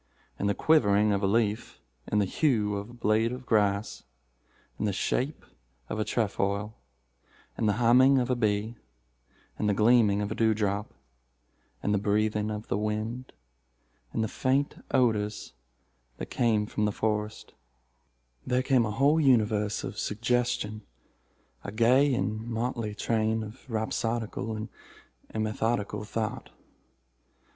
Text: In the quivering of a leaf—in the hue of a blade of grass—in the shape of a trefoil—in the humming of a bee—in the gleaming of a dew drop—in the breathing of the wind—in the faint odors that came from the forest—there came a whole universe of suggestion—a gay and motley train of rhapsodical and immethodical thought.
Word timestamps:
In 0.39 0.47
the 0.47 0.55
quivering 0.55 1.13
of 1.13 1.21
a 1.21 1.27
leaf—in 1.27 2.17
the 2.17 2.25
hue 2.25 2.75
of 2.75 2.89
a 2.89 2.93
blade 2.93 3.31
of 3.31 3.45
grass—in 3.45 4.85
the 4.85 4.91
shape 4.93 5.45
of 5.89 5.99
a 5.99 6.03
trefoil—in 6.03 7.65
the 7.67 7.73
humming 7.73 8.17
of 8.17 8.31
a 8.31 8.35
bee—in 8.35 9.67
the 9.67 9.75
gleaming 9.75 10.19
of 10.23 10.31
a 10.31 10.33
dew 10.33 10.55
drop—in 10.55 11.91
the 11.91 11.99
breathing 11.99 12.49
of 12.49 12.67
the 12.67 12.79
wind—in 12.79 14.21
the 14.21 14.27
faint 14.27 14.83
odors 14.89 15.53
that 16.17 16.31
came 16.31 16.65
from 16.65 16.85
the 16.85 16.91
forest—there 16.91 18.63
came 18.63 18.87
a 18.87 18.89
whole 18.91 19.19
universe 19.21 19.83
of 19.83 19.99
suggestion—a 19.99 21.71
gay 21.73 22.11
and 22.15 22.47
motley 22.47 22.95
train 22.95 23.43
of 23.43 23.69
rhapsodical 23.69 24.55
and 24.55 24.69
immethodical 25.31 26.03
thought. 26.03 26.49